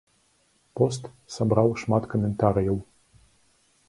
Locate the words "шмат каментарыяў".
1.81-2.81